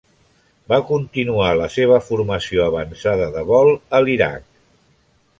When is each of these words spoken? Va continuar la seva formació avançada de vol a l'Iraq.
Va 0.71 0.77
continuar 0.85 1.49
la 1.59 1.67
seva 1.73 1.99
formació 2.07 2.63
avançada 2.69 3.27
de 3.35 3.43
vol 3.53 3.69
a 3.99 4.03
l'Iraq. 4.07 4.49